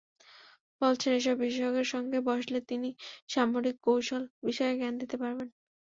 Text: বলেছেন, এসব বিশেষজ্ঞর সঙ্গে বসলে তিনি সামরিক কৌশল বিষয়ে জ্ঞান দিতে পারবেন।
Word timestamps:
বলেছেন, 0.81 1.11
এসব 1.15 1.35
বিশেষজ্ঞর 1.41 1.87
সঙ্গে 1.93 2.17
বসলে 2.27 2.59
তিনি 2.69 2.89
সামরিক 3.29 3.75
কৌশল 3.85 4.23
বিষয়ে 4.47 4.77
জ্ঞান 4.79 4.93
দিতে 5.01 5.15
পারবেন। 5.21 5.47